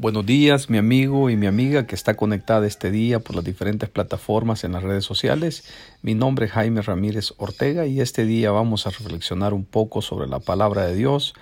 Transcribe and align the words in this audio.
Buenos 0.00 0.24
días, 0.24 0.70
mi 0.70 0.78
amigo 0.78 1.28
y 1.28 1.36
mi 1.36 1.46
amiga 1.46 1.86
que 1.86 1.94
está 1.94 2.16
conectada 2.16 2.66
este 2.66 2.90
día 2.90 3.20
por 3.20 3.36
las 3.36 3.44
diferentes 3.44 3.90
plataformas 3.90 4.64
en 4.64 4.72
las 4.72 4.82
redes 4.82 5.04
sociales. 5.04 5.62
Mi 6.00 6.14
nombre 6.14 6.46
es 6.46 6.52
Jaime 6.52 6.80
Ramírez 6.80 7.34
Ortega 7.36 7.84
y 7.84 8.00
este 8.00 8.24
día 8.24 8.50
vamos 8.50 8.86
a 8.86 8.90
reflexionar 8.90 9.52
un 9.52 9.66
poco 9.66 10.00
sobre 10.00 10.26
la 10.26 10.40
palabra 10.40 10.86
de 10.86 10.94
Dios 10.94 11.34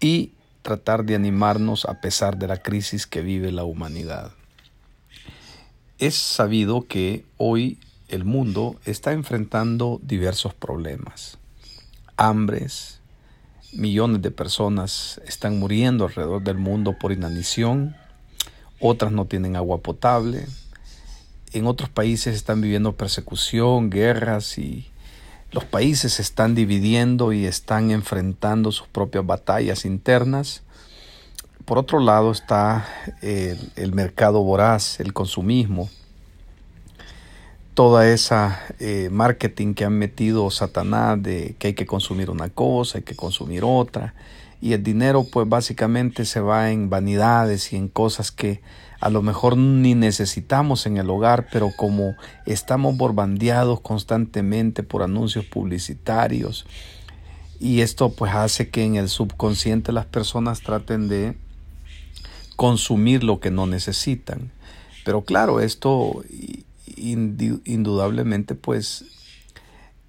y 0.00 0.32
tratar 0.62 1.04
de 1.04 1.16
animarnos 1.16 1.84
a 1.84 2.00
pesar 2.00 2.38
de 2.38 2.46
la 2.46 2.62
crisis 2.62 3.06
que 3.06 3.20
vive 3.20 3.52
la 3.52 3.64
humanidad. 3.64 4.32
Es 5.98 6.14
sabido 6.14 6.86
que 6.86 7.26
hoy 7.36 7.78
el 8.08 8.24
mundo 8.24 8.76
está 8.86 9.12
enfrentando 9.12 10.00
diversos 10.02 10.54
problemas. 10.54 11.36
Hambres, 12.16 13.02
Millones 13.72 14.22
de 14.22 14.30
personas 14.30 15.20
están 15.26 15.58
muriendo 15.58 16.06
alrededor 16.06 16.42
del 16.42 16.56
mundo 16.56 16.96
por 16.98 17.12
inanición, 17.12 17.94
otras 18.80 19.12
no 19.12 19.26
tienen 19.26 19.56
agua 19.56 19.78
potable, 19.78 20.46
en 21.52 21.66
otros 21.66 21.88
países 21.88 22.34
están 22.34 22.60
viviendo 22.60 22.96
persecución, 22.96 23.90
guerras 23.90 24.58
y 24.58 24.86
los 25.50 25.64
países 25.64 26.14
se 26.14 26.22
están 26.22 26.54
dividiendo 26.54 27.32
y 27.32 27.46
están 27.46 27.90
enfrentando 27.90 28.70
sus 28.72 28.86
propias 28.86 29.24
batallas 29.24 29.84
internas. 29.84 30.62
Por 31.64 31.78
otro 31.78 32.00
lado 32.00 32.30
está 32.30 32.86
el, 33.22 33.72
el 33.76 33.92
mercado 33.92 34.42
voraz, 34.42 35.00
el 35.00 35.12
consumismo, 35.12 35.88
toda 37.78 38.08
esa 38.08 38.60
eh, 38.80 39.08
marketing 39.08 39.74
que 39.74 39.84
han 39.84 39.92
metido 39.92 40.50
Satanás 40.50 41.22
de 41.22 41.54
que 41.60 41.68
hay 41.68 41.74
que 41.74 41.86
consumir 41.86 42.28
una 42.28 42.48
cosa, 42.48 42.98
hay 42.98 43.04
que 43.04 43.14
consumir 43.14 43.62
otra. 43.62 44.14
Y 44.60 44.72
el 44.72 44.82
dinero 44.82 45.24
pues 45.30 45.48
básicamente 45.48 46.24
se 46.24 46.40
va 46.40 46.72
en 46.72 46.90
vanidades 46.90 47.72
y 47.72 47.76
en 47.76 47.86
cosas 47.86 48.32
que 48.32 48.62
a 48.98 49.10
lo 49.10 49.22
mejor 49.22 49.56
ni 49.56 49.94
necesitamos 49.94 50.86
en 50.86 50.96
el 50.96 51.08
hogar, 51.08 51.46
pero 51.52 51.70
como 51.76 52.16
estamos 52.46 52.96
borbandeados 52.96 53.80
constantemente 53.80 54.82
por 54.82 55.04
anuncios 55.04 55.44
publicitarios, 55.44 56.66
y 57.60 57.82
esto 57.82 58.10
pues 58.10 58.34
hace 58.34 58.70
que 58.70 58.82
en 58.82 58.96
el 58.96 59.08
subconsciente 59.08 59.92
las 59.92 60.06
personas 60.06 60.62
traten 60.62 61.06
de 61.06 61.36
consumir 62.56 63.22
lo 63.22 63.38
que 63.38 63.52
no 63.52 63.68
necesitan. 63.68 64.50
Pero 65.04 65.22
claro, 65.22 65.60
esto 65.60 66.24
indudablemente 66.98 68.54
pues 68.54 69.04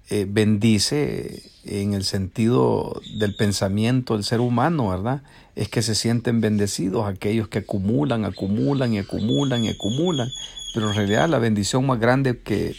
eh, 0.08 0.26
bendice 0.28 1.42
en 1.64 1.94
el 1.94 2.04
sentido 2.04 3.00
del 3.18 3.36
pensamiento 3.36 4.14
del 4.14 4.24
ser 4.24 4.40
humano, 4.40 4.88
¿verdad? 4.88 5.22
Es 5.54 5.68
que 5.68 5.82
se 5.82 5.94
sienten 5.94 6.40
bendecidos 6.40 7.06
aquellos 7.06 7.48
que 7.48 7.58
acumulan, 7.60 8.24
acumulan 8.24 8.92
y 8.92 8.98
acumulan 8.98 9.64
y 9.64 9.68
acumulan. 9.68 10.28
Pero 10.74 10.90
en 10.90 10.96
realidad 10.96 11.28
la 11.28 11.38
bendición 11.38 11.86
más 11.86 12.00
grande 12.00 12.38
que 12.38 12.74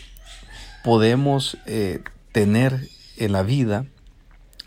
podemos 0.84 1.58
eh, 1.68 2.02
tener 2.32 2.90
en 3.18 3.32
la 3.32 3.44
vida 3.44 3.86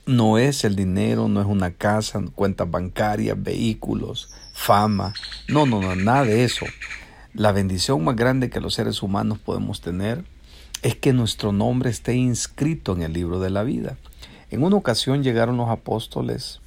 no 0.06 0.38
es 0.38 0.64
el 0.64 0.76
dinero, 0.76 1.28
no 1.28 1.40
es 1.40 1.46
una 1.46 1.72
casa, 1.72 2.22
cuentas 2.34 2.70
bancarias, 2.70 3.42
vehículos, 3.42 4.30
fama. 4.52 5.14
No, 5.48 5.66
no, 5.66 5.80
no, 5.80 5.96
nada 5.96 6.24
de 6.24 6.44
eso. 6.44 6.66
La 7.34 7.50
bendición 7.50 8.04
más 8.04 8.14
grande 8.14 8.48
que 8.48 8.60
los 8.60 8.74
seres 8.74 9.02
humanos 9.02 9.40
podemos 9.40 9.80
tener 9.80 10.24
es 10.82 10.94
que 10.94 11.12
nuestro 11.12 11.50
nombre 11.50 11.90
esté 11.90 12.14
inscrito 12.14 12.92
en 12.92 13.02
el 13.02 13.12
libro 13.12 13.40
de 13.40 13.50
la 13.50 13.64
vida. 13.64 13.96
En 14.50 14.62
una 14.62 14.76
ocasión 14.76 15.24
llegaron 15.24 15.56
los 15.56 15.68
apóstoles 15.68 16.60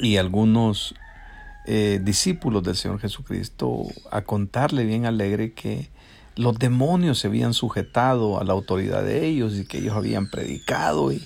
y 0.00 0.16
algunos 0.16 0.96
eh, 1.66 2.00
discípulos 2.02 2.64
del 2.64 2.74
Señor 2.74 2.98
Jesucristo 2.98 3.84
a 4.10 4.22
contarle 4.22 4.84
bien 4.86 5.06
alegre 5.06 5.52
que 5.52 5.88
los 6.34 6.58
demonios 6.58 7.20
se 7.20 7.28
habían 7.28 7.54
sujetado 7.54 8.40
a 8.40 8.44
la 8.44 8.54
autoridad 8.54 9.04
de 9.04 9.24
ellos 9.24 9.54
y 9.54 9.66
que 9.66 9.78
ellos 9.78 9.94
habían 9.94 10.28
predicado 10.30 11.12
y, 11.12 11.24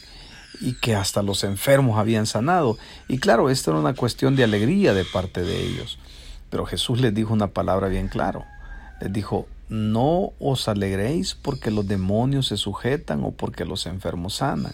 y 0.60 0.74
que 0.74 0.94
hasta 0.94 1.22
los 1.22 1.44
enfermos 1.44 1.98
habían 1.98 2.26
sanado. 2.26 2.76
Y 3.08 3.20
claro, 3.20 3.48
esto 3.48 3.70
era 3.70 3.80
una 3.80 3.94
cuestión 3.94 4.36
de 4.36 4.44
alegría 4.44 4.92
de 4.92 5.06
parte 5.06 5.40
de 5.40 5.62
ellos. 5.62 5.98
Pero 6.50 6.66
Jesús 6.66 7.00
les 7.00 7.14
dijo 7.14 7.32
una 7.32 7.48
palabra 7.48 7.88
bien 7.88 8.08
claro. 8.08 8.44
Les 9.00 9.12
dijo, 9.12 9.46
no 9.68 10.32
os 10.38 10.68
alegréis 10.68 11.34
porque 11.34 11.70
los 11.70 11.86
demonios 11.86 12.48
se 12.48 12.56
sujetan 12.56 13.22
o 13.24 13.32
porque 13.32 13.64
los 13.64 13.86
enfermos 13.86 14.36
sanan. 14.36 14.72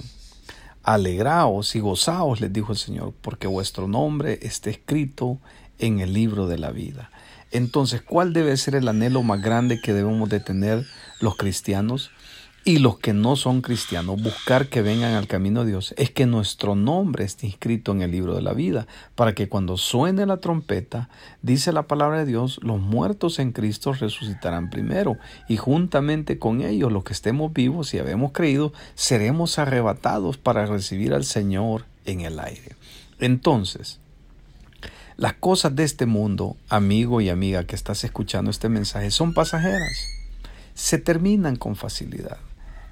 Alegraos 0.82 1.74
y 1.74 1.80
gozaos, 1.80 2.40
les 2.40 2.52
dijo 2.52 2.72
el 2.72 2.78
Señor, 2.78 3.14
porque 3.20 3.46
vuestro 3.46 3.88
nombre 3.88 4.38
está 4.42 4.70
escrito 4.70 5.38
en 5.78 6.00
el 6.00 6.12
libro 6.12 6.46
de 6.46 6.58
la 6.58 6.70
vida. 6.70 7.10
Entonces, 7.50 8.02
¿cuál 8.02 8.32
debe 8.32 8.56
ser 8.56 8.74
el 8.74 8.88
anhelo 8.88 9.22
más 9.22 9.40
grande 9.40 9.80
que 9.80 9.92
debemos 9.92 10.28
de 10.28 10.40
tener 10.40 10.84
los 11.20 11.36
cristianos? 11.36 12.10
Y 12.66 12.78
los 12.78 12.98
que 12.98 13.12
no 13.12 13.36
son 13.36 13.60
cristianos 13.60 14.22
buscar 14.22 14.68
que 14.68 14.80
vengan 14.80 15.12
al 15.12 15.26
camino 15.26 15.64
de 15.64 15.70
Dios 15.70 15.94
es 15.98 16.10
que 16.10 16.24
nuestro 16.24 16.74
nombre 16.74 17.24
esté 17.24 17.46
inscrito 17.46 17.92
en 17.92 18.00
el 18.00 18.10
libro 18.10 18.34
de 18.34 18.40
la 18.40 18.54
vida, 18.54 18.86
para 19.14 19.34
que 19.34 19.50
cuando 19.50 19.76
suene 19.76 20.24
la 20.24 20.38
trompeta, 20.38 21.10
dice 21.42 21.72
la 21.72 21.82
palabra 21.82 22.20
de 22.20 22.24
Dios, 22.24 22.58
los 22.62 22.80
muertos 22.80 23.38
en 23.38 23.52
Cristo 23.52 23.92
resucitarán 23.92 24.70
primero, 24.70 25.18
y 25.46 25.58
juntamente 25.58 26.38
con 26.38 26.62
ellos 26.62 26.90
los 26.90 27.04
que 27.04 27.12
estemos 27.12 27.52
vivos 27.52 27.92
y 27.92 27.98
habemos 27.98 28.32
creído, 28.32 28.72
seremos 28.94 29.58
arrebatados 29.58 30.38
para 30.38 30.64
recibir 30.64 31.12
al 31.12 31.24
Señor 31.24 31.84
en 32.06 32.22
el 32.22 32.40
aire. 32.40 32.76
Entonces, 33.20 34.00
las 35.18 35.34
cosas 35.34 35.76
de 35.76 35.84
este 35.84 36.06
mundo, 36.06 36.56
amigo 36.70 37.20
y 37.20 37.28
amiga 37.28 37.64
que 37.64 37.76
estás 37.76 38.04
escuchando 38.04 38.50
este 38.50 38.70
mensaje, 38.70 39.10
son 39.10 39.34
pasajeras. 39.34 40.08
Se 40.72 40.98
terminan 40.98 41.56
con 41.56 41.76
facilidad. 41.76 42.38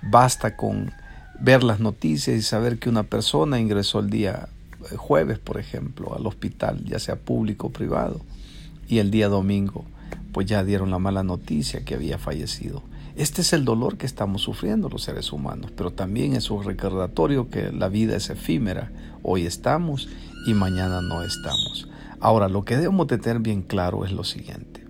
Basta 0.02 0.56
con 0.56 0.92
ver 1.40 1.62
las 1.62 1.80
noticias 1.80 2.36
y 2.36 2.42
saber 2.42 2.78
que 2.78 2.88
una 2.88 3.04
persona 3.04 3.60
ingresó 3.60 4.00
el 4.00 4.10
día 4.10 4.48
eh, 4.90 4.96
jueves, 4.96 5.38
por 5.38 5.58
ejemplo, 5.58 6.14
al 6.14 6.26
hospital, 6.26 6.84
ya 6.84 6.98
sea 6.98 7.16
público 7.16 7.68
o 7.68 7.72
privado, 7.72 8.20
y 8.88 8.98
el 8.98 9.10
día 9.10 9.28
domingo, 9.28 9.84
pues 10.32 10.46
ya 10.46 10.64
dieron 10.64 10.90
la 10.90 10.98
mala 10.98 11.22
noticia 11.22 11.84
que 11.84 11.94
había 11.94 12.18
fallecido. 12.18 12.82
Este 13.14 13.42
es 13.42 13.52
el 13.52 13.64
dolor 13.64 13.96
que 13.96 14.06
estamos 14.06 14.42
sufriendo 14.42 14.88
los 14.88 15.02
seres 15.02 15.32
humanos, 15.32 15.70
pero 15.76 15.92
también 15.92 16.34
es 16.34 16.50
un 16.50 16.64
recordatorio 16.64 17.48
que 17.50 17.70
la 17.70 17.88
vida 17.88 18.16
es 18.16 18.30
efímera. 18.30 18.90
Hoy 19.22 19.46
estamos 19.46 20.08
y 20.46 20.54
mañana 20.54 21.00
no 21.02 21.22
estamos. 21.22 21.88
Ahora, 22.20 22.48
lo 22.48 22.64
que 22.64 22.76
debemos 22.76 23.06
de 23.08 23.19
tener 23.19 23.40
bien 23.40 23.62
claro 23.62 24.04
es 24.04 24.12
lo 24.12 24.24
siguiente 24.24 24.81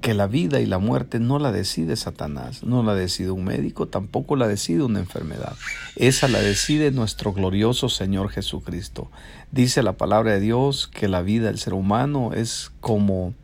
que 0.00 0.14
la 0.14 0.26
vida 0.26 0.60
y 0.60 0.66
la 0.66 0.78
muerte 0.78 1.18
no 1.18 1.38
la 1.38 1.52
decide 1.52 1.96
Satanás, 1.96 2.62
no 2.62 2.82
la 2.82 2.94
decide 2.94 3.30
un 3.30 3.44
médico, 3.44 3.86
tampoco 3.86 4.36
la 4.36 4.46
decide 4.46 4.82
una 4.82 5.00
enfermedad. 5.00 5.56
Esa 5.96 6.28
la 6.28 6.40
decide 6.40 6.90
nuestro 6.90 7.32
glorioso 7.32 7.88
Señor 7.88 8.30
Jesucristo. 8.30 9.10
Dice 9.50 9.82
la 9.82 9.96
palabra 9.96 10.32
de 10.32 10.40
Dios 10.40 10.86
que 10.86 11.08
la 11.08 11.22
vida 11.22 11.46
del 11.46 11.58
ser 11.58 11.74
humano 11.74 12.32
es 12.34 12.70
como 12.80 13.34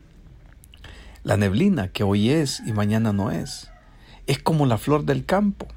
la 1.23 1.37
neblina 1.37 1.87
que 1.87 2.03
hoy 2.03 2.29
es 2.29 2.61
y 2.65 2.73
mañana 2.73 3.13
no 3.13 3.31
es. 3.31 3.69
Es 4.27 4.39
como 4.39 4.65
la 4.65 4.77
flor 4.77 5.05
del 5.05 5.25
campo 5.25 5.67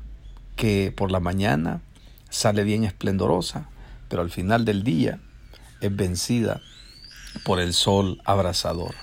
que 0.57 0.93
por 0.97 1.11
la 1.11 1.21
mañana 1.21 1.81
sale 2.31 2.65
bien 2.65 2.85
esplendorosa, 2.85 3.69
pero 4.09 4.23
al 4.23 4.31
final 4.31 4.65
del 4.65 4.83
día 4.83 5.21
es 5.81 5.95
vencida 5.95 6.61
por 7.45 7.61
el 7.61 7.73
sol 7.73 8.21
abrasador. 8.25 8.95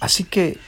Así 0.00 0.24
que 0.24 0.58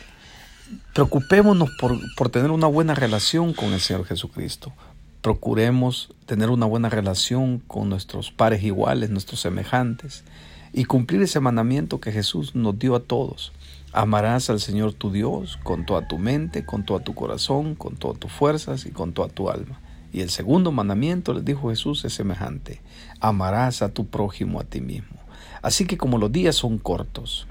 Preocupémonos 0.95 1.71
por, 1.79 2.31
tener 2.31 2.51
una 2.51 2.67
buena 2.67 2.95
relación 2.95 3.53
con 3.53 3.73
el 3.73 3.81
Señor 3.81 4.07
Jesucristo. 4.07 4.73
Procuremos 5.21 6.15
tener 6.27 6.51
una 6.51 6.67
buena 6.67 6.89
relación 6.89 7.59
con 7.59 7.89
nuestros 7.89 8.31
pares 8.31 8.63
iguales, 8.63 9.11
nuestros 9.11 9.41
semejantes, 9.41 10.25
y 10.73 10.85
cumplir 10.85 11.23
ese 11.23 11.41
mandamiento 11.41 12.01
que 12.01 12.13
Jesús 12.13 12.55
nos 12.55 12.79
dio 12.79 12.95
a 12.95 13.01
todos. 13.01 13.53
Amarás 13.93 14.51
al 14.51 14.59
Señor 14.59 14.93
tu 14.95 15.13
Dios 15.13 15.59
con 15.63 15.87
toda 15.87 16.09
tu 16.09 16.19
mente, 16.19 16.65
con 16.65 16.85
todo 16.85 17.01
tu 17.01 17.15
corazón, 17.15 17.75
con 17.75 17.97
todas 17.97 18.19
tus 18.19 18.33
fuerzas 18.33 18.87
y 18.87 18.91
con 18.91 19.13
toda 19.13 19.29
tu 19.29 19.51
alma. 19.51 19.81
Y 20.13 20.21
el 20.21 20.31
segundo 20.31 20.73
mandamiento, 20.73 21.35
les 21.35 21.45
dijo 21.45 21.71
Jesús, 21.71 22.05
es 22.05 22.15
semejante. 22.15 22.81
Amarás 23.21 23.83
a 23.83 23.91
tu 23.91 24.07
prójimo 24.07 24.61
a 24.61 24.65
ti 24.65 24.81
mismo. 24.81 25.19
Así 25.61 25.87
que 25.87 25.99
como 25.99 26.19
los 26.19 26.33
días 26.33 26.57
son 26.57 26.79
cortos, 26.79 27.47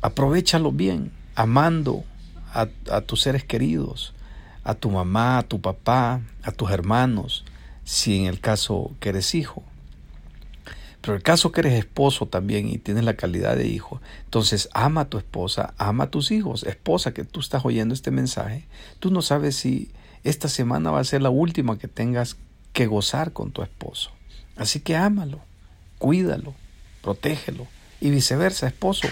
aprovechalo 0.00 0.72
bien, 0.72 1.12
amando 1.34 2.04
a, 2.52 3.00
tus 3.02 3.22
seres 3.22 3.44
queridos, 3.44 4.14
a 4.64 4.74
tu 4.74 4.90
mamá, 4.90 5.38
a 5.38 5.42
tu 5.42 5.60
papá, 5.60 6.20
a 6.42 6.52
tus 6.52 6.70
hermanos, 6.70 7.44
si 7.84 8.18
en 8.18 8.26
el 8.26 8.40
caso 8.40 8.92
que 9.00 9.10
eres 9.10 9.34
hijo. 9.34 9.62
Pero 11.00 11.14
el 11.14 11.22
caso 11.22 11.52
que 11.52 11.60
eres 11.60 11.74
esposo 11.74 12.26
también 12.26 12.68
y 12.68 12.78
tienes 12.78 13.04
la 13.04 13.14
calidad 13.14 13.56
de 13.56 13.66
hijo, 13.66 14.00
entonces 14.24 14.68
ama 14.74 15.02
a 15.02 15.08
tu 15.08 15.18
esposa, 15.18 15.74
ama 15.78 16.04
a 16.04 16.10
tus 16.10 16.30
hijos. 16.30 16.64
Esposa 16.64 17.14
que 17.14 17.24
tú 17.24 17.40
estás 17.40 17.64
oyendo 17.64 17.94
este 17.94 18.10
mensaje, 18.10 18.66
tú 18.98 19.10
no 19.10 19.22
sabes 19.22 19.56
si 19.56 19.90
esta 20.24 20.48
semana 20.48 20.90
va 20.90 21.00
a 21.00 21.04
ser 21.04 21.22
la 21.22 21.30
última 21.30 21.78
que 21.78 21.88
tengas 21.88 22.36
que 22.72 22.86
gozar 22.86 23.32
con 23.32 23.52
tu 23.52 23.62
esposo. 23.62 24.10
Así 24.56 24.80
que 24.80 24.96
ámalo, 24.96 25.40
cuídalo, 25.98 26.54
protégelo 27.00 27.66
y 28.00 28.10
viceversa, 28.10 28.66
esposo 28.66 29.08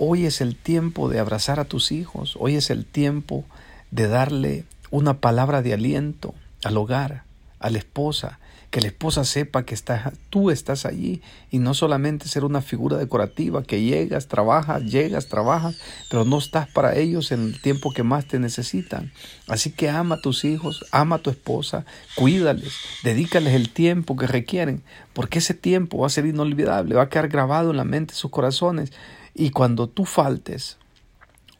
Hoy 0.00 0.26
es 0.26 0.40
el 0.40 0.54
tiempo 0.54 1.08
de 1.08 1.18
abrazar 1.18 1.58
a 1.58 1.64
tus 1.64 1.90
hijos, 1.90 2.36
hoy 2.38 2.54
es 2.54 2.70
el 2.70 2.84
tiempo 2.84 3.44
de 3.90 4.06
darle 4.06 4.64
una 4.92 5.14
palabra 5.14 5.60
de 5.60 5.74
aliento 5.74 6.36
al 6.62 6.76
hogar, 6.76 7.24
a 7.58 7.68
la 7.68 7.78
esposa, 7.78 8.38
que 8.70 8.80
la 8.80 8.86
esposa 8.86 9.24
sepa 9.24 9.64
que 9.64 9.74
estás, 9.74 10.12
tú 10.30 10.50
estás 10.52 10.86
allí. 10.86 11.20
Y 11.50 11.58
no 11.58 11.74
solamente 11.74 12.28
ser 12.28 12.44
una 12.44 12.62
figura 12.62 12.96
decorativa, 12.96 13.64
que 13.64 13.82
llegas, 13.82 14.28
trabajas, 14.28 14.84
llegas, 14.84 15.26
trabajas, 15.26 15.78
pero 16.10 16.24
no 16.24 16.38
estás 16.38 16.68
para 16.68 16.94
ellos 16.94 17.32
en 17.32 17.42
el 17.42 17.60
tiempo 17.60 17.92
que 17.92 18.04
más 18.04 18.26
te 18.26 18.38
necesitan. 18.38 19.10
Así 19.48 19.72
que 19.72 19.88
ama 19.88 20.16
a 20.16 20.20
tus 20.20 20.44
hijos, 20.44 20.84
ama 20.92 21.16
a 21.16 21.18
tu 21.18 21.30
esposa, 21.30 21.84
cuídales, 22.14 22.72
dedícales 23.02 23.54
el 23.54 23.70
tiempo 23.70 24.14
que 24.14 24.28
requieren, 24.28 24.84
porque 25.12 25.40
ese 25.40 25.54
tiempo 25.54 25.98
va 25.98 26.06
a 26.06 26.10
ser 26.10 26.24
inolvidable, 26.24 26.94
va 26.94 27.02
a 27.02 27.08
quedar 27.08 27.26
grabado 27.26 27.72
en 27.72 27.78
la 27.78 27.84
mente 27.84 28.12
de 28.12 28.18
sus 28.18 28.30
corazones 28.30 28.92
y 29.34 29.50
cuando 29.50 29.88
tú 29.88 30.04
faltes 30.04 30.78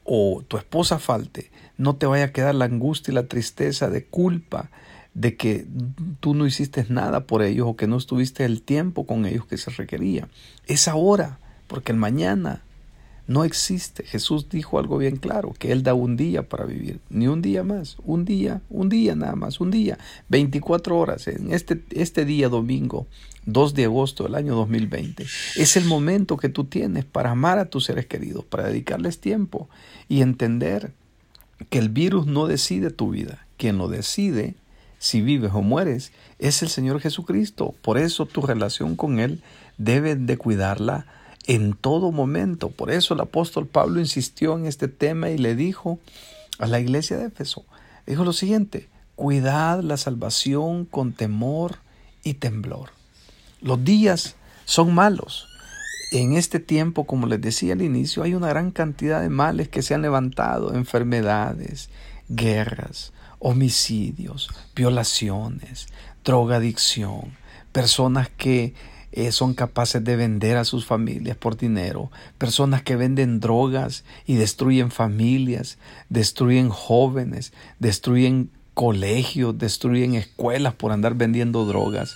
o 0.04 0.42
tu 0.46 0.56
esposa 0.56 0.98
falte, 0.98 1.50
no 1.76 1.96
te 1.96 2.06
vaya 2.06 2.24
a 2.24 2.32
quedar 2.32 2.54
la 2.54 2.64
angustia 2.64 3.12
y 3.12 3.14
la 3.14 3.28
tristeza 3.28 3.90
de 3.90 4.06
culpa 4.06 4.70
de 5.14 5.36
que 5.36 5.66
tú 6.20 6.34
no 6.34 6.46
hiciste 6.46 6.86
nada 6.88 7.26
por 7.26 7.42
ellos 7.42 7.66
o 7.68 7.76
que 7.76 7.86
no 7.86 7.96
estuviste 7.96 8.44
el 8.44 8.62
tiempo 8.62 9.06
con 9.06 9.26
ellos 9.26 9.46
que 9.46 9.58
se 9.58 9.70
requería. 9.70 10.28
Es 10.66 10.88
ahora, 10.88 11.40
porque 11.66 11.92
el 11.92 11.98
mañana 11.98 12.62
no 13.28 13.44
existe. 13.44 14.04
Jesús 14.04 14.48
dijo 14.48 14.78
algo 14.78 14.98
bien 14.98 15.16
claro, 15.16 15.54
que 15.56 15.70
Él 15.70 15.84
da 15.84 15.94
un 15.94 16.16
día 16.16 16.48
para 16.48 16.64
vivir, 16.64 16.98
ni 17.10 17.28
un 17.28 17.42
día 17.42 17.62
más, 17.62 17.98
un 18.02 18.24
día, 18.24 18.62
un 18.70 18.88
día 18.88 19.14
nada 19.14 19.36
más, 19.36 19.60
un 19.60 19.70
día, 19.70 19.98
24 20.30 20.98
horas, 20.98 21.28
en 21.28 21.52
este, 21.52 21.84
este 21.90 22.24
día 22.24 22.48
domingo, 22.48 23.06
2 23.44 23.74
de 23.74 23.84
agosto 23.84 24.24
del 24.24 24.34
año 24.34 24.56
2020. 24.56 25.26
Es 25.56 25.76
el 25.76 25.84
momento 25.84 26.38
que 26.38 26.48
tú 26.48 26.64
tienes 26.64 27.04
para 27.04 27.30
amar 27.30 27.58
a 27.58 27.66
tus 27.66 27.84
seres 27.84 28.06
queridos, 28.06 28.46
para 28.46 28.66
dedicarles 28.66 29.20
tiempo 29.20 29.68
y 30.08 30.22
entender 30.22 30.92
que 31.68 31.78
el 31.78 31.90
virus 31.90 32.26
no 32.26 32.46
decide 32.46 32.90
tu 32.90 33.10
vida, 33.10 33.46
quien 33.58 33.76
lo 33.76 33.88
decide 33.88 34.54
si 34.98 35.20
vives 35.20 35.52
o 35.54 35.62
mueres, 35.62 36.12
es 36.38 36.62
el 36.62 36.70
Señor 36.70 37.00
Jesucristo. 37.00 37.74
Por 37.82 37.98
eso 37.98 38.26
tu 38.26 38.40
relación 38.40 38.96
con 38.96 39.20
Él 39.20 39.42
debe 39.76 40.16
de 40.16 40.36
cuidarla 40.36 41.06
en 41.48 41.72
todo 41.72 42.12
momento. 42.12 42.68
Por 42.68 42.92
eso 42.92 43.14
el 43.14 43.20
apóstol 43.20 43.66
Pablo 43.66 43.98
insistió 43.98 44.56
en 44.56 44.66
este 44.66 44.86
tema 44.86 45.30
y 45.30 45.38
le 45.38 45.56
dijo 45.56 45.98
a 46.60 46.66
la 46.66 46.78
iglesia 46.78 47.16
de 47.16 47.26
Éfeso, 47.26 47.64
dijo 48.06 48.24
lo 48.24 48.32
siguiente, 48.32 48.88
cuidad 49.16 49.82
la 49.82 49.96
salvación 49.96 50.84
con 50.84 51.12
temor 51.12 51.78
y 52.22 52.34
temblor. 52.34 52.90
Los 53.60 53.82
días 53.82 54.36
son 54.66 54.94
malos. 54.94 55.48
En 56.12 56.34
este 56.34 56.60
tiempo, 56.60 57.04
como 57.04 57.26
les 57.26 57.40
decía 57.40 57.72
al 57.72 57.82
inicio, 57.82 58.22
hay 58.22 58.34
una 58.34 58.48
gran 58.48 58.70
cantidad 58.70 59.20
de 59.20 59.28
males 59.28 59.68
que 59.68 59.82
se 59.82 59.94
han 59.94 60.02
levantado, 60.02 60.74
enfermedades, 60.74 61.90
guerras, 62.28 63.12
homicidios, 63.38 64.50
violaciones, 64.74 65.88
drogadicción, 66.24 67.36
personas 67.72 68.30
que 68.30 68.74
eh, 69.12 69.32
son 69.32 69.54
capaces 69.54 70.04
de 70.04 70.16
vender 70.16 70.56
a 70.56 70.64
sus 70.64 70.86
familias 70.86 71.36
por 71.36 71.56
dinero, 71.56 72.10
personas 72.36 72.82
que 72.82 72.96
venden 72.96 73.40
drogas 73.40 74.04
y 74.26 74.34
destruyen 74.34 74.90
familias, 74.90 75.78
destruyen 76.08 76.68
jóvenes, 76.68 77.52
destruyen 77.78 78.50
colegios, 78.74 79.58
destruyen 79.58 80.14
escuelas 80.14 80.74
por 80.74 80.92
andar 80.92 81.14
vendiendo 81.14 81.64
drogas 81.64 82.14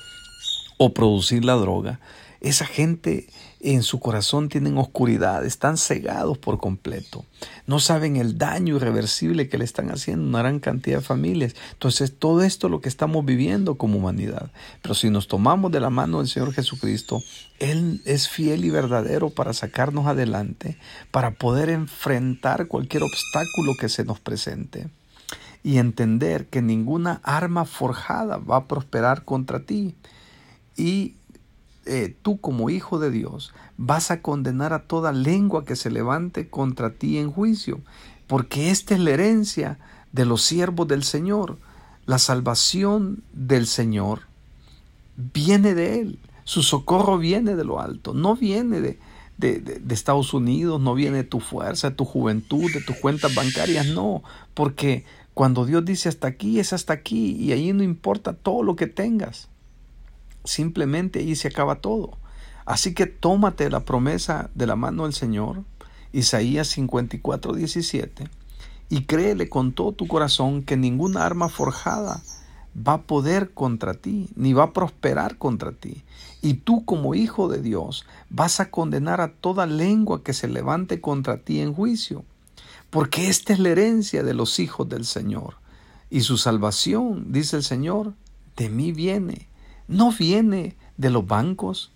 o 0.84 0.92
producir 0.92 1.44
la 1.44 1.54
droga. 1.54 2.00
Esa 2.40 2.66
gente 2.66 3.28
en 3.60 3.84
su 3.84 4.00
corazón 4.00 4.48
tienen 4.48 4.76
oscuridad, 4.76 5.46
están 5.46 5.76
cegados 5.76 6.38
por 6.38 6.58
completo, 6.58 7.24
no 7.68 7.78
saben 7.78 8.16
el 8.16 8.36
daño 8.36 8.74
irreversible 8.74 9.48
que 9.48 9.58
le 9.58 9.64
están 9.64 9.90
haciendo 9.90 10.24
a 10.24 10.28
una 10.28 10.38
gran 10.40 10.58
cantidad 10.58 10.98
de 10.98 11.04
familias. 11.04 11.54
Entonces, 11.74 12.18
todo 12.18 12.42
esto 12.42 12.66
es 12.66 12.72
lo 12.72 12.80
que 12.80 12.88
estamos 12.88 13.24
viviendo 13.24 13.76
como 13.76 13.98
humanidad. 13.98 14.50
Pero 14.82 14.96
si 14.96 15.08
nos 15.08 15.28
tomamos 15.28 15.70
de 15.70 15.78
la 15.78 15.90
mano 15.90 16.18
del 16.18 16.26
Señor 16.26 16.52
Jesucristo, 16.52 17.22
Él 17.60 18.02
es 18.04 18.28
fiel 18.28 18.64
y 18.64 18.70
verdadero 18.70 19.30
para 19.30 19.52
sacarnos 19.52 20.08
adelante, 20.08 20.78
para 21.12 21.30
poder 21.30 21.70
enfrentar 21.70 22.66
cualquier 22.66 23.04
obstáculo 23.04 23.74
que 23.78 23.88
se 23.88 24.04
nos 24.04 24.18
presente 24.18 24.88
y 25.62 25.78
entender 25.78 26.46
que 26.46 26.60
ninguna 26.60 27.20
arma 27.22 27.66
forjada 27.66 28.38
va 28.38 28.56
a 28.56 28.66
prosperar 28.66 29.24
contra 29.24 29.60
ti. 29.60 29.94
Y 30.76 31.16
eh, 31.84 32.16
tú 32.22 32.40
como 32.40 32.70
hijo 32.70 33.00
de 33.00 33.10
Dios 33.10 33.52
vas 33.76 34.10
a 34.12 34.22
condenar 34.22 34.72
a 34.72 34.84
toda 34.84 35.12
lengua 35.12 35.64
que 35.64 35.74
se 35.74 35.90
levante 35.90 36.48
contra 36.48 36.94
ti 36.94 37.18
en 37.18 37.30
juicio, 37.32 37.80
porque 38.28 38.70
esta 38.70 38.94
es 38.94 39.00
la 39.00 39.10
herencia 39.10 39.78
de 40.12 40.24
los 40.24 40.42
siervos 40.42 40.86
del 40.86 41.02
Señor. 41.02 41.58
La 42.06 42.18
salvación 42.18 43.24
del 43.32 43.66
Señor 43.66 44.22
viene 45.16 45.74
de 45.74 46.00
Él, 46.00 46.18
su 46.44 46.62
socorro 46.62 47.18
viene 47.18 47.56
de 47.56 47.64
lo 47.64 47.80
alto, 47.80 48.14
no 48.14 48.36
viene 48.36 48.80
de, 48.80 48.98
de, 49.38 49.58
de, 49.60 49.94
Estados 49.94 50.34
Unidos, 50.34 50.80
no 50.80 50.94
viene 50.94 51.18
de 51.18 51.24
tu 51.24 51.40
fuerza, 51.40 51.90
de 51.90 51.96
tu 51.96 52.04
juventud, 52.04 52.72
de 52.72 52.80
tus 52.80 52.96
cuentas 52.96 53.34
bancarias, 53.34 53.86
no, 53.86 54.22
porque 54.54 55.04
cuando 55.34 55.64
Dios 55.64 55.84
dice 55.84 56.08
hasta 56.08 56.28
aquí, 56.28 56.60
es 56.60 56.72
hasta 56.72 56.92
aquí, 56.92 57.32
y 57.32 57.52
ahí 57.52 57.72
no 57.72 57.82
importa 57.82 58.34
todo 58.34 58.62
lo 58.62 58.76
que 58.76 58.86
tengas. 58.86 59.48
Simplemente 60.44 61.20
ahí 61.20 61.36
se 61.36 61.48
acaba 61.48 61.76
todo. 61.76 62.18
Así 62.64 62.94
que 62.94 63.06
tómate 63.06 63.70
la 63.70 63.80
promesa 63.80 64.50
de 64.54 64.66
la 64.66 64.76
mano 64.76 65.04
del 65.04 65.12
Señor, 65.12 65.64
Isaías 66.12 66.68
54, 66.68 67.54
17, 67.54 68.28
y 68.88 69.04
créele 69.04 69.48
con 69.48 69.72
todo 69.72 69.92
tu 69.92 70.06
corazón 70.06 70.62
que 70.62 70.76
ninguna 70.76 71.24
arma 71.24 71.48
forjada 71.48 72.22
va 72.76 72.94
a 72.94 73.02
poder 73.02 73.52
contra 73.52 73.94
ti, 73.94 74.28
ni 74.36 74.52
va 74.52 74.64
a 74.64 74.72
prosperar 74.72 75.38
contra 75.38 75.72
ti. 75.72 76.02
Y 76.40 76.54
tú 76.54 76.84
como 76.84 77.14
hijo 77.14 77.48
de 77.48 77.60
Dios 77.60 78.06
vas 78.30 78.60
a 78.60 78.70
condenar 78.70 79.20
a 79.20 79.32
toda 79.32 79.66
lengua 79.66 80.22
que 80.22 80.32
se 80.32 80.48
levante 80.48 81.00
contra 81.00 81.38
ti 81.38 81.60
en 81.60 81.74
juicio, 81.74 82.24
porque 82.90 83.28
esta 83.28 83.52
es 83.52 83.58
la 83.58 83.70
herencia 83.70 84.22
de 84.22 84.34
los 84.34 84.58
hijos 84.58 84.88
del 84.88 85.04
Señor. 85.04 85.56
Y 86.10 86.20
su 86.20 86.36
salvación, 86.36 87.32
dice 87.32 87.56
el 87.56 87.62
Señor, 87.62 88.14
de 88.56 88.68
mí 88.68 88.92
viene 88.92 89.48
no 89.88 90.12
viene 90.12 90.76
de 90.96 91.10
los 91.10 91.26
bancos, 91.26 91.90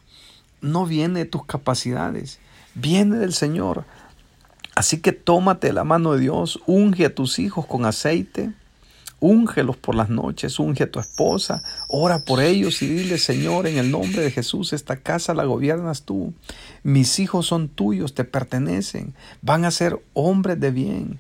no 0.61 0.87
viene 0.87 1.21
de 1.21 1.27
tus 1.27 1.45
capacidades, 1.45 2.39
viene 2.75 3.17
del 3.17 3.33
Señor. 3.33 3.85
Así 4.75 4.99
que 4.99 5.13
tómate 5.13 5.73
la 5.73 5.85
mano 5.85 6.13
de 6.13 6.21
Dios, 6.21 6.61
unge 6.67 7.07
a 7.07 7.15
tus 7.15 7.39
hijos 7.39 7.67
con 7.67 7.87
aceite, 7.87 8.53
úngelos 9.21 9.77
por 9.77 9.95
las 9.95 10.11
noches, 10.11 10.59
unge 10.59 10.85
a 10.85 10.91
tu 10.91 11.01
esposa, 11.01 11.63
ora 11.89 12.19
por 12.19 12.43
ellos 12.43 12.83
y 12.83 12.89
dile, 12.89 13.19
Señor, 13.19 13.67
en 13.67 13.79
el 13.79 13.91
nombre 13.91 14.23
de 14.23 14.31
Jesús, 14.31 14.73
esta 14.73 14.97
casa 14.97 15.35
la 15.35 15.45
gobiernas 15.45 16.03
tú. 16.03 16.35
Mis 16.83 17.19
hijos 17.19 17.47
son 17.47 17.69
tuyos, 17.69 18.15
te 18.15 18.25
pertenecen, 18.25 19.15
van 19.43 19.65
a 19.65 19.71
ser 19.71 19.99
hombres 20.13 20.61
de 20.61 20.71
bien. 20.71 21.19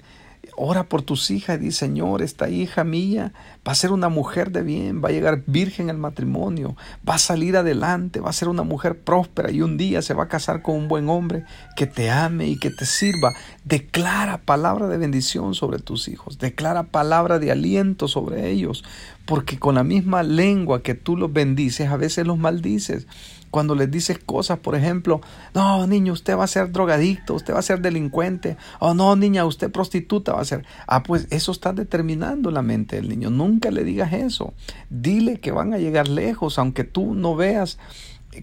Ora 0.58 0.84
por 0.84 1.02
tus 1.02 1.30
hijas 1.30 1.58
y 1.58 1.64
di, 1.64 1.70
Señor, 1.70 2.22
esta 2.22 2.48
hija 2.48 2.82
mía 2.82 3.32
va 3.66 3.72
a 3.72 3.74
ser 3.74 3.92
una 3.92 4.08
mujer 4.08 4.52
de 4.52 4.62
bien, 4.62 5.02
va 5.04 5.10
a 5.10 5.12
llegar 5.12 5.42
virgen 5.46 5.90
al 5.90 5.98
matrimonio, 5.98 6.76
va 7.06 7.16
a 7.16 7.18
salir 7.18 7.58
adelante, 7.58 8.20
va 8.20 8.30
a 8.30 8.32
ser 8.32 8.48
una 8.48 8.62
mujer 8.62 8.98
próspera 8.98 9.50
y 9.50 9.60
un 9.60 9.76
día 9.76 10.00
se 10.00 10.14
va 10.14 10.24
a 10.24 10.28
casar 10.28 10.62
con 10.62 10.76
un 10.76 10.88
buen 10.88 11.10
hombre 11.10 11.44
que 11.76 11.86
te 11.86 12.10
ame 12.10 12.46
y 12.46 12.58
que 12.58 12.70
te 12.70 12.86
sirva. 12.86 13.34
Declara 13.64 14.38
palabra 14.38 14.88
de 14.88 14.96
bendición 14.96 15.54
sobre 15.54 15.78
tus 15.78 16.08
hijos, 16.08 16.38
declara 16.38 16.84
palabra 16.84 17.38
de 17.38 17.52
aliento 17.52 18.08
sobre 18.08 18.50
ellos, 18.50 18.82
porque 19.26 19.58
con 19.58 19.74
la 19.74 19.84
misma 19.84 20.22
lengua 20.22 20.82
que 20.82 20.94
tú 20.94 21.16
los 21.16 21.32
bendices, 21.32 21.88
a 21.88 21.96
veces 21.96 22.26
los 22.26 22.38
maldices 22.38 23.06
cuando 23.50 23.74
les 23.74 23.90
dices 23.90 24.18
cosas, 24.18 24.58
por 24.58 24.74
ejemplo, 24.74 25.20
no, 25.54 25.86
niño, 25.86 26.12
usted 26.12 26.36
va 26.36 26.44
a 26.44 26.46
ser 26.46 26.72
drogadicto, 26.72 27.32
usted 27.32 27.54
va 27.54 27.60
a 27.60 27.62
ser 27.62 27.80
delincuente, 27.80 28.56
o 28.80 28.92
no, 28.92 29.16
niña, 29.16 29.46
usted 29.46 29.70
prostituta 29.70 30.34
va 30.34 30.42
a 30.42 30.44
ser. 30.44 30.66
Ah, 30.86 31.02
pues 31.02 31.26
eso 31.30 31.52
está 31.52 31.72
determinando 31.72 32.50
la 32.50 32.60
mente 32.62 32.96
del 32.96 33.08
niño. 33.08 33.30
Nunca 33.30 33.70
le 33.70 33.84
digas 33.84 34.12
eso. 34.12 34.52
Dile 34.90 35.40
que 35.40 35.52
van 35.52 35.72
a 35.72 35.78
llegar 35.78 36.08
lejos, 36.08 36.58
aunque 36.58 36.84
tú 36.84 37.14
no 37.14 37.34
veas 37.34 37.78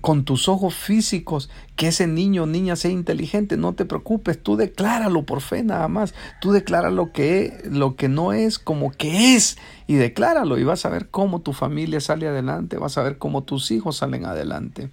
con 0.02 0.26
tus 0.26 0.48
ojos 0.50 0.76
físicos 0.76 1.50
que 1.76 1.88
ese 1.88 2.08
niño 2.08 2.44
o 2.44 2.48
niña 2.48 2.76
sea 2.76 2.92
inteligente, 2.92 3.58
no 3.58 3.74
te 3.74 3.86
preocupes, 3.86 4.42
tú 4.42 4.56
decláralo 4.56 5.24
por 5.24 5.42
fe 5.42 5.64
nada 5.64 5.88
más, 5.88 6.14
tú 6.42 6.52
declara 6.52 6.90
lo 6.90 7.12
que, 7.12 7.62
lo 7.70 7.96
que 7.96 8.10
no 8.10 8.34
es 8.34 8.60
como 8.60 8.92
que 8.92 9.36
es 9.36 9.58
y 9.88 9.96
decláralo 9.96 10.58
y 10.58 10.64
vas 10.64 10.86
a 10.86 10.90
ver 10.90 11.10
cómo 11.10 11.42
tu 11.42 11.54
familia 11.54 12.00
sale 12.00 12.28
adelante, 12.28 12.78
vas 12.78 12.98
a 12.98 13.04
ver 13.04 13.18
cómo 13.18 13.44
tus 13.44 13.72
hijos 13.72 13.98
salen 13.98 14.26
adelante. 14.26 14.90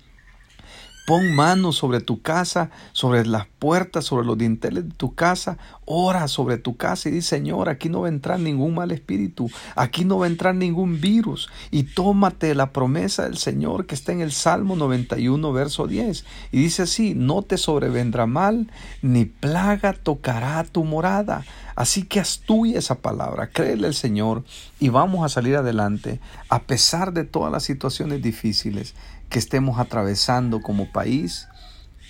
Pon 1.07 1.35
manos 1.35 1.77
sobre 1.77 2.01
tu 2.01 2.23
casa, 2.23 2.71
sobre 2.93 3.27
las 3.27 3.47
puertas, 3.59 4.05
sobre 4.05 4.25
los 4.25 4.39
dinteles 4.39 4.89
de 4.89 4.95
tu 4.95 5.15
casa. 5.15 5.59
Ora 5.93 6.29
sobre 6.29 6.57
tu 6.57 6.77
casa 6.77 7.09
y 7.09 7.13
di, 7.13 7.21
Señor, 7.21 7.69
aquí 7.69 7.89
no 7.89 8.03
va 8.03 8.07
a 8.07 8.11
entrar 8.11 8.39
ningún 8.39 8.77
mal 8.77 8.93
espíritu, 8.93 9.51
aquí 9.75 10.05
no 10.05 10.21
va 10.21 10.27
a 10.27 10.29
entrar 10.29 10.55
ningún 10.55 11.01
virus. 11.01 11.51
Y 11.73 11.83
tómate 11.83 12.55
la 12.55 12.71
promesa 12.71 13.25
del 13.25 13.39
Señor 13.39 13.87
que 13.87 13.97
está 13.97 14.13
en 14.13 14.21
el 14.21 14.31
Salmo 14.31 14.77
91, 14.77 15.53
verso 15.53 15.89
10. 15.89 16.25
Y 16.53 16.63
dice 16.63 16.83
así, 16.83 17.15
no 17.17 17.43
te 17.43 17.57
sobrevendrá 17.57 18.27
mal, 18.27 18.71
ni 19.03 19.25
plaga 19.25 19.93
tocará 19.93 20.63
tu 20.63 20.85
morada. 20.85 21.45
Así 21.75 22.05
que 22.05 22.21
haz 22.21 22.41
esa 22.77 23.01
palabra, 23.01 23.49
créele 23.49 23.89
al 23.89 23.95
Señor 23.95 24.45
y 24.79 24.91
vamos 24.91 25.25
a 25.25 25.29
salir 25.29 25.57
adelante 25.57 26.21
a 26.49 26.63
pesar 26.63 27.13
de 27.13 27.25
todas 27.25 27.51
las 27.51 27.65
situaciones 27.65 28.23
difíciles 28.23 28.95
que 29.29 29.41
estemos 29.41 29.81
atravesando 29.81 30.61
como 30.61 30.93
país, 30.93 31.49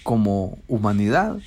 como 0.02 0.58
humanidad, 0.68 1.38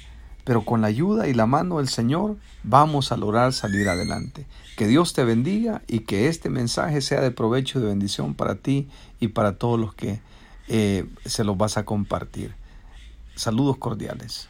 pero 0.44 0.66
con 0.66 0.82
la 0.82 0.88
ayuda 0.88 1.28
y 1.28 1.34
la 1.34 1.46
mano 1.46 1.78
del 1.78 1.88
Señor 1.88 2.38
vamos 2.64 3.12
a 3.12 3.18
lograr 3.18 3.54
salir 3.54 3.88
adelante. 3.88 4.46
Que 4.78 4.88
Dios 4.88 5.14
te 5.14 5.24
bendiga 5.24 5.82
y 5.88 6.00
que 6.00 6.28
este 6.28 6.50
mensaje 6.50 7.02
sea 7.02 7.22
de 7.22 7.32
provecho 7.32 7.80
y 7.80 7.82
de 7.84 7.88
bendición 7.88 8.34
para 8.34 8.56
ti 8.56 8.88
y 9.20 9.30
para 9.30 9.58
todos 9.58 9.80
los 9.80 9.94
que 9.94 10.20
eh, 10.68 11.06
se 11.26 11.44
los 11.44 11.58
vas 11.58 11.78
a 11.78 11.86
compartir. 11.86 12.56
Saludos 13.36 13.78
cordiales. 13.78 14.42